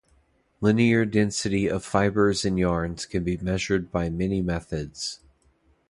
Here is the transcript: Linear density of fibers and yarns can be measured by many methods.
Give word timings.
Linear 0.61 1.05
density 1.05 1.67
of 1.69 1.85
fibers 1.85 2.43
and 2.43 2.57
yarns 2.57 3.05
can 3.05 3.23
be 3.23 3.37
measured 3.37 3.91
by 3.91 4.09
many 4.09 4.41
methods. 4.41 5.19